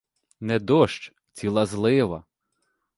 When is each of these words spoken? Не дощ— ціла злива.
Не 0.39 0.59
дощ— 0.59 1.13
ціла 1.33 1.65
злива. 1.65 2.23